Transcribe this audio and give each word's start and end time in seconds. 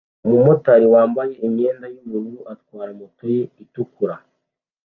Umumotari 0.25 0.85
wambaye 0.93 1.33
imyenda 1.47 1.85
yubururu 1.93 2.39
atwara 2.53 2.91
moto 2.99 3.23
ye 3.35 3.43
itukura 3.63 4.15